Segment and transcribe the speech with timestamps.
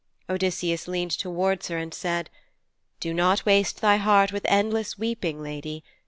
[0.27, 2.31] Odysseus leaned towards her, and said,
[2.95, 5.83] 6 Do not waste thy heart with endless weeping, lady.